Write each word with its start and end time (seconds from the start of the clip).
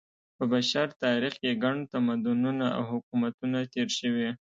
په 0.37 0.43
بشر 0.51 0.87
تاریخ 1.03 1.33
کې 1.41 1.59
ګڼ 1.63 1.75
تمدنونه 1.93 2.65
او 2.77 2.81
حکومتونه 2.91 3.57
تېر 3.73 3.87
شوي. 3.99 4.29